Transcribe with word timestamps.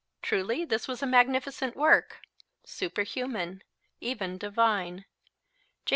Truly, 0.23 0.65
this 0.65 0.87
was 0.87 1.03
a 1.03 1.05
magnificent 1.05 1.75
work, 1.75 2.21
superhuman, 2.63 3.61
even 4.01 4.39
divine. 4.39 5.05
J. 5.85 5.89